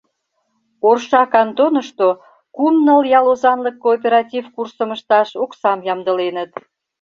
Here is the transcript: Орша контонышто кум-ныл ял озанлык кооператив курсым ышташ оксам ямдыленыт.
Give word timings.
Орша 0.89 1.23
контонышто 1.33 2.07
кум-ныл 2.55 3.01
ял 3.19 3.27
озанлык 3.33 3.75
кооператив 3.83 4.43
курсым 4.55 4.89
ышташ 4.95 5.29
оксам 5.43 5.79
ямдыленыт. 5.93 6.51